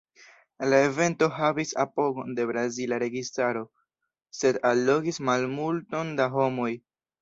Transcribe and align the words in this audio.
La 0.71 0.77
evento 0.85 1.27
havis 1.35 1.73
apogon 1.83 2.33
de 2.41 2.47
brazila 2.53 3.01
registaro, 3.05 3.65
sed 4.41 4.63
allogis 4.75 5.25
malmulton 5.33 6.15
da 6.23 6.33
homoj. 6.39 6.73